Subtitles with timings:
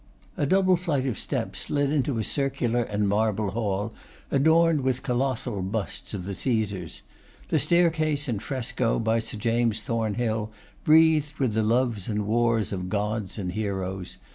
[0.35, 3.93] A double flight of steps led into a circular and marble hall,
[4.31, 7.03] adorned with colossal busts of the Caesars;
[7.49, 10.51] the staircase in fresco by Sir James Thornhill,
[10.83, 14.17] breathed with the loves and wars of gods and heroes.